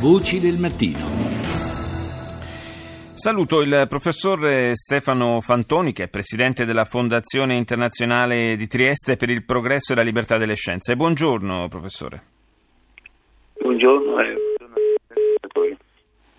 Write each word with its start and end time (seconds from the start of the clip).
Voci 0.00 0.38
del 0.38 0.58
mattino. 0.58 0.98
Saluto 3.14 3.62
il 3.62 3.86
professor 3.88 4.70
Stefano 4.74 5.40
Fantoni, 5.40 5.92
che 5.92 6.04
è 6.04 6.08
presidente 6.08 6.64
della 6.64 6.84
Fondazione 6.84 7.56
Internazionale 7.56 8.54
di 8.54 8.68
Trieste 8.68 9.16
per 9.16 9.28
il 9.28 9.44
Progresso 9.44 9.92
e 9.92 9.96
la 9.96 10.02
Libertà 10.02 10.38
delle 10.38 10.54
Scienze. 10.54 10.94
Buongiorno, 10.94 11.66
professore. 11.66 12.22
Buongiorno. 13.60 14.20
Eh. 14.20 15.76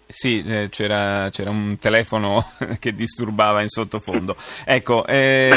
Sì, 0.07 0.41
eh, 0.41 0.70
c'era, 0.70 1.28
c'era, 1.30 1.50
un 1.50 1.78
telefono 1.80 2.54
che 2.80 2.94
disturbava 2.94 3.62
in 3.62 3.68
sottofondo. 3.68 4.38
Ecco, 4.64 5.05
eh, 5.05 5.52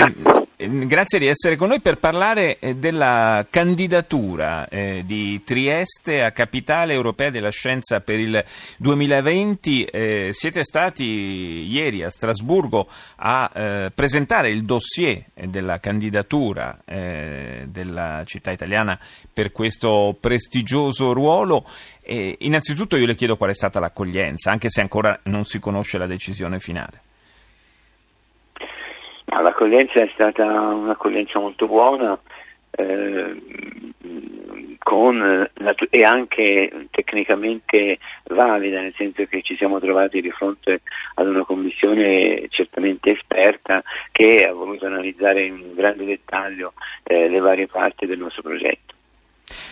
grazie 0.68 1.18
di 1.18 1.26
essere 1.26 1.56
con 1.56 1.68
noi 1.68 1.80
per 1.80 1.98
parlare 1.98 2.58
eh, 2.58 2.74
della 2.76 3.46
candidatura 3.50 4.68
eh, 4.68 5.02
di 5.04 5.42
Trieste 5.44 6.22
a 6.22 6.30
Capitale 6.30 6.92
Europea 6.92 7.30
della 7.30 7.50
Scienza 7.50 8.00
per 8.00 8.18
il 8.18 8.44
2020. 8.78 9.84
Eh, 9.84 10.30
siete 10.32 10.62
stati 10.62 11.04
ieri 11.04 12.02
a 12.02 12.10
Strasburgo 12.10 12.88
a 13.16 13.90
presentare 13.94 14.50
il 14.50 14.64
dossier 14.64 15.24
della 15.34 15.78
candidatura 15.78 16.78
della 16.84 18.22
città 18.24 18.50
italiana 18.50 18.98
per 19.32 19.52
questo 19.52 20.16
prestigioso 20.18 21.12
ruolo. 21.12 21.66
innanzitutto 22.04 22.96
io 22.96 23.06
le 23.06 23.14
chiedo 23.14 23.36
qual 23.36 23.50
è 23.50 23.54
stata 23.54 23.80
l'accoglienza, 23.80 24.50
anche 24.50 24.68
se 24.70 24.80
ancora 24.80 25.18
non 25.24 25.44
si 25.44 25.58
conosce 25.58 25.98
la 25.98 26.06
decisione 26.06 26.58
finale. 26.58 27.11
L'accoglienza 29.42 30.02
è 30.02 30.10
stata 30.14 30.44
un'accoglienza 30.44 31.38
molto 31.38 31.66
buona 31.66 32.18
eh, 32.70 33.36
con, 34.78 35.50
e 35.90 36.04
anche 36.04 36.88
tecnicamente 36.90 37.98
valida, 38.24 38.80
nel 38.80 38.94
senso 38.94 39.24
che 39.26 39.42
ci 39.42 39.56
siamo 39.56 39.78
trovati 39.78 40.20
di 40.20 40.30
fronte 40.30 40.82
ad 41.14 41.28
una 41.28 41.44
commissione 41.44 42.46
certamente 42.48 43.10
esperta 43.10 43.82
che 44.10 44.46
ha 44.46 44.52
voluto 44.52 44.86
analizzare 44.86 45.44
in 45.44 45.74
grande 45.74 46.04
dettaglio 46.04 46.72
eh, 47.04 47.28
le 47.28 47.38
varie 47.38 47.66
parti 47.66 48.06
del 48.06 48.18
nostro 48.18 48.42
progetto. 48.42 48.81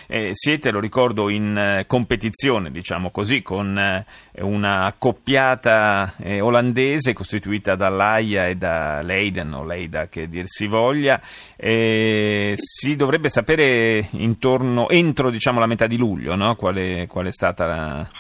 Eh, 0.06 0.31
siete, 0.33 0.70
lo 0.70 0.81
ricordo, 0.81 1.28
in 1.28 1.56
eh, 1.56 1.84
competizione, 1.86 2.70
diciamo 2.70 3.11
così, 3.11 3.42
con 3.42 3.77
eh, 3.78 4.05
una 4.42 4.95
coppiata 4.98 6.14
eh, 6.22 6.41
olandese 6.41 7.12
costituita 7.12 7.75
da 7.75 7.89
Laia 7.89 8.47
e 8.47 8.56
da 8.56 9.03
Leiden, 9.03 9.53
o 9.53 9.64
Leida 9.64 10.09
che 10.09 10.28
dir 10.28 10.45
si 10.47 10.67
voglia. 10.67 11.20
si 11.22 12.97
dovrebbe 12.97 13.28
sapere 13.28 14.09
intorno, 14.12 14.89
entro 14.89 15.31
diciamo, 15.31 15.61
la 15.61 15.67
metà 15.67 15.87
di 15.87 15.97
luglio 15.97 16.34
no? 16.34 16.55
qual, 16.55 16.77
è, 16.77 17.06
qual, 17.06 17.27
è, 17.27 17.33
stata 17.33 17.67
la, 17.67 18.11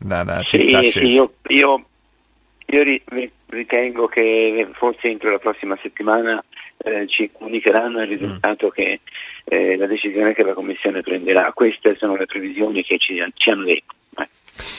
la, 0.00 0.22
la 0.22 0.42
città 0.42 0.82
sì. 0.82 1.00
Io, 1.00 1.34
io, 1.48 1.84
io 2.66 2.82
ritengo 3.46 4.06
che 4.06 4.68
forse 4.74 5.08
entro 5.08 5.30
la 5.30 5.38
prossima 5.38 5.76
settimana 5.82 6.42
eh, 6.78 7.06
ci 7.08 7.30
comunicheranno 7.32 8.02
il 8.02 8.08
risultato 8.08 8.66
mm. 8.68 8.70
che 8.70 9.00
eh, 9.44 9.76
la 9.76 9.86
decisione 9.86 10.34
che 10.34 10.42
la 10.42 10.54
Commissione 10.54 11.02
prenderà. 11.02 11.52
Queste 11.52 11.96
sono 11.96 12.16
le 12.16 12.26
previsioni 12.26 12.82
che 12.84 12.98
ci, 12.98 13.22
ci 13.34 13.50
hanno 13.50 13.64
detto. 13.64 13.94
Eh. 14.18 14.28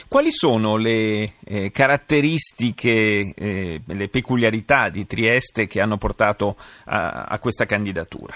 Quali 0.08 0.32
sono 0.32 0.76
le 0.76 1.34
eh, 1.46 1.70
caratteristiche, 1.70 3.32
eh, 3.36 3.80
le 3.86 4.08
peculiarità 4.08 4.88
di 4.88 5.06
Trieste 5.06 5.66
che 5.66 5.80
hanno 5.80 5.98
portato 5.98 6.56
a, 6.86 7.26
a 7.28 7.38
questa 7.38 7.64
candidatura? 7.64 8.34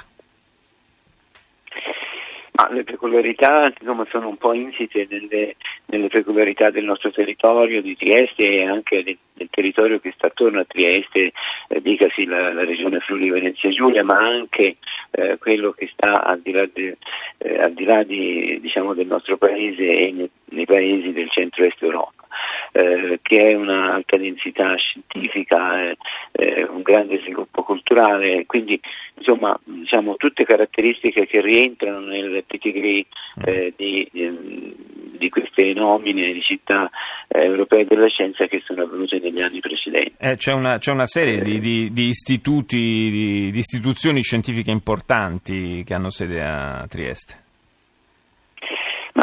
Ma 2.57 2.73
le 2.73 2.85
peculiarità 2.85 3.73
insomma, 3.81 4.07
sono 4.11 4.29
un 4.29 4.37
po' 4.37 4.53
insite 4.53 5.09
nelle, 5.11 5.57
nelle, 5.87 6.07
peculiarità 6.07 6.71
del 6.71 6.85
nostro 6.85 7.11
territorio, 7.11 7.83
di 7.83 7.97
Trieste 7.97 8.45
e 8.45 8.65
anche 8.65 9.03
del 9.03 9.19
territorio 9.55 10.01
che 10.01 10.13
sta 10.17 10.27
attorno 10.27 10.61
a 10.61 10.65
Trieste, 10.65 11.33
eh, 11.69 11.81
dicasi 11.81 12.25
la, 12.25 12.53
la, 12.53 12.65
regione 12.65 12.99
Friuli 12.99 13.31
Venezia 13.31 13.71
Giulia, 13.71 14.03
ma 14.03 14.19
anche 14.19 14.77
eh, 15.13 15.39
quello 15.39 15.73
che 15.73 15.89
sta 15.93 16.25
al 16.25 16.41
di 16.41 16.51
là, 16.51 16.67
de, 16.73 16.97
eh, 17.39 17.63
al 17.63 17.73
di 17.73 17.85
là 17.85 18.03
di, 18.03 18.59
diciamo, 18.61 18.95
del 18.95 19.07
nostro 19.07 19.37
paese 19.37 19.83
e 19.83 20.13
nei, 20.13 20.31
nei 20.47 20.67
paesi 20.67 21.13
del 21.13 21.31
centro-est 21.31 21.81
Europa. 21.83 22.25
Eh, 22.73 23.21
che 23.23 23.39
è 23.39 23.55
una 23.55 23.95
alta 23.95 24.17
densità 24.17 24.75
scientifica, 24.75 25.81
eh, 25.81 25.97
eh, 26.33 26.65
un 26.65 26.83
grande 26.83 27.21
sviluppo 27.21 27.63
culturale, 27.63 28.47
quindi 28.47 28.81
insomma 29.15 29.57
diciamo, 29.63 30.17
tutte 30.17 30.45
caratteristiche 30.45 31.27
che 31.27 31.41
rientrano 31.41 32.01
nel 32.01 32.43
pedigree 32.45 33.07
eh, 33.45 33.73
di, 33.77 34.09
di, 34.11 35.29
queste 35.29 35.73
nomine 35.75 36.33
di 36.33 36.43
città 36.43 36.91
europee 37.43 37.85
della 37.85 38.09
scienza 38.09 38.47
che 38.47 38.63
sono 38.65 38.83
avvenute 38.83 39.19
negli 39.19 39.41
anni 39.41 39.61
precedenti. 39.61 40.15
Eh, 40.19 40.37
c'è, 40.37 40.53
una, 40.53 40.79
c'è, 40.79 40.93
una, 40.93 41.07
serie 41.07 41.41
di, 41.41 41.91
di 41.93 42.07
istituti, 42.07 43.51
di 43.51 43.59
istituzioni 43.59 44.23
scientifiche 44.23 44.71
importanti 44.71 45.83
che 45.85 45.95
hanno 45.95 46.11
sede 46.11 46.43
a 46.43 46.87
Trieste. 46.89 47.44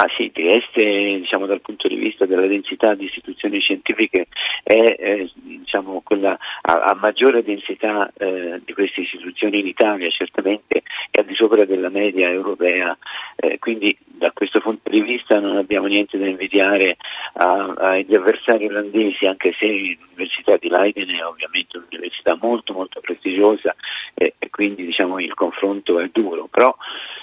Ma 0.01 0.07
sì, 0.17 0.31
Trieste 0.31 0.81
diciamo, 1.19 1.45
dal 1.45 1.61
punto 1.61 1.87
di 1.87 1.95
vista 1.95 2.25
della 2.25 2.47
densità 2.47 2.95
di 2.95 3.05
istituzioni 3.05 3.59
scientifiche 3.59 4.29
è 4.63 4.95
eh, 4.97 5.31
diciamo, 5.35 6.01
quella 6.03 6.35
a, 6.61 6.73
a, 6.81 6.95
maggiore 6.95 7.43
densità 7.43 8.11
eh, 8.17 8.59
di 8.65 8.73
queste 8.73 9.01
istituzioni 9.01 9.59
in 9.59 9.67
Italia, 9.67 10.09
certamente 10.09 10.81
è 11.11 11.19
al 11.19 11.25
di 11.25 11.35
sopra 11.35 11.65
della 11.65 11.89
media 11.89 12.29
europea, 12.29 12.97
eh, 13.35 13.59
quindi 13.59 13.95
da 14.05 14.31
questo 14.33 14.59
punto 14.59 14.89
di 14.89 15.01
vista 15.01 15.39
non 15.39 15.57
abbiamo 15.57 15.85
niente 15.85 16.17
da 16.17 16.25
invidiare 16.25 16.97
agli 17.33 18.15
avversari 18.15 18.65
olandesi, 18.65 19.27
anche 19.27 19.53
se 19.59 19.67
l'Università 19.67 20.57
di 20.57 20.67
Leiden 20.67 21.09
è 21.09 21.23
ovviamente 21.23 21.77
un'università 21.77 22.35
molto 22.41 22.73
molto 22.73 23.01
prestigiosa 23.01 23.75
e 24.15 24.33
quindi 24.49 24.83
diciamo, 24.83 25.19
il 25.19 25.35
confronto 25.35 25.99
è 25.99 26.09
duro, 26.11 26.47
però, 26.47 26.75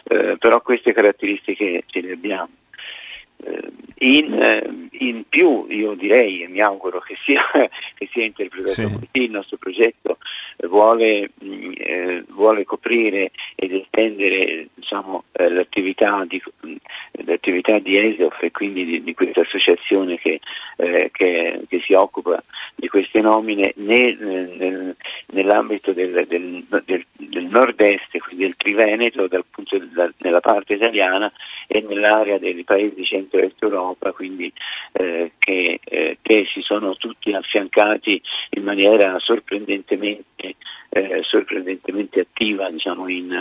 eh, 0.05 0.37
però 0.39 0.61
queste 0.63 0.93
caratteristiche 0.93 1.83
ce 1.89 2.01
le 2.01 2.13
abbiamo. 2.13 2.51
Eh, 3.45 3.71
in, 4.01 4.33
eh, 4.33 4.89
in, 5.05 5.25
più 5.29 5.67
io 5.69 5.95
direi 5.95 6.43
e 6.43 6.49
mi 6.49 6.61
auguro 6.61 7.01
che 7.01 7.17
sia, 7.25 7.43
che 7.95 8.09
sia 8.13 8.25
interpretato 8.25 8.73
sì. 8.73 8.83
così, 8.83 9.09
il 9.13 9.31
nostro 9.31 9.57
progetto 9.57 10.19
vuole, 10.67 11.31
eh, 11.41 12.25
vuole 12.29 12.65
coprire 12.65 13.31
ed 13.55 13.73
estendere 13.73 14.69
diciamo, 14.75 15.25
eh, 15.33 15.49
l'attività, 15.51 16.25
di, 16.27 16.43
l'attività 17.25 17.79
di 17.79 17.97
ESOF 17.97 18.43
e 18.43 18.51
quindi 18.51 18.85
di, 18.85 19.03
di 19.03 19.15
questa 19.15 19.41
associazione 19.41 20.19
che, 20.19 20.41
eh, 20.77 21.11
che, 21.13 21.61
che, 21.69 21.81
si 21.85 21.93
occupa 21.93 22.43
di 22.75 22.89
queste 22.89 23.21
nomine 23.21 23.73
nel, 23.77 24.17
nel, 24.57 24.97
nell'ambito 25.33 25.93
del, 25.93 26.25
del, 26.27 26.65
del, 26.85 27.05
del, 27.29 27.45
nord-est, 27.45 28.17
quindi 28.19 28.45
del 28.45 28.57
Triveneto, 28.57 29.27
dal 29.27 29.45
punto, 29.51 29.79
da, 29.79 30.11
nella 30.19 30.41
parte 30.41 30.75
italiana 30.75 31.31
e 31.67 31.85
nell'area 31.87 32.39
dei 32.39 32.63
paesi 32.65 33.05
centro-est 33.05 33.63
Europa, 33.63 34.13
quindi 34.13 34.53
eh, 34.93 35.33
che, 35.39 35.81
eh, 35.83 36.19
che, 36.21 36.47
si 36.53 36.63
sono 36.63 36.97
tutti 36.97 37.33
affiancati 37.33 38.21
in 38.51 38.63
maniera 38.63 39.19
sorprendentemente, 39.19 40.57
eh, 40.91 41.21
sorprendentemente 41.23 42.21
attiva 42.21 42.71
diciamo, 42.71 43.09
in, 43.09 43.33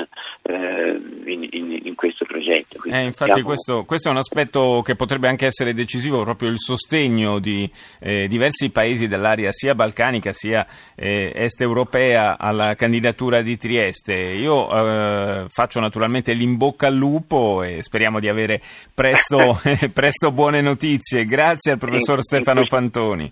eh, 0.42 1.02
in, 1.26 1.48
in, 1.50 1.80
in, 1.84 1.96
questo 1.96 2.26
progetto. 2.26 2.82
Eh, 2.84 3.04
infatti 3.04 3.32
siamo... 3.34 3.48
questo, 3.48 3.84
questo, 3.86 4.10
è 4.10 4.12
un 4.12 4.18
aspetto 4.18 4.82
che 4.84 4.96
potrebbe 4.96 5.30
anche 5.30 5.46
essere 5.46 5.74
decisivo, 5.74 6.24
proprio 6.24 6.50
il 6.50 6.60
sostegno 6.60 7.40
di 7.40 7.70
eh, 8.02 8.28
diversi 8.28 8.70
paesi 8.70 9.08
dell'area 9.08 9.52
sia 9.52 9.76
balcanica 9.76 10.34
sia 10.34 10.66
est 10.96 11.62
europea 11.62 12.38
alla 12.38 12.76
candidatura 12.76 13.42
di 13.42 13.58
Trieste. 13.58 14.14
Io 14.14 15.48
faccio 15.50 15.80
naturalmente 15.80 16.34
l'in 16.34 16.58
bocca 16.58 16.88
al 16.88 16.96
lupo 16.96 17.64
e 17.64 17.82
speriamo 17.82 18.20
di 18.20 18.28
avere 18.28 18.62
presto, 18.94 19.60
presto 19.94 20.32
buone 20.32 20.62
notizie. 20.62 21.26
Grazie 21.26 21.74
al 21.74 21.78
professor 21.78 22.22
Stefano 22.22 22.66
Fantoni. 22.66 23.30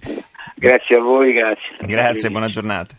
Grazie 0.55 0.95
a 0.95 1.01
voi, 1.01 1.33
grazie. 1.33 1.75
Grazie, 1.81 2.29
buona 2.29 2.47
giornata. 2.47 2.95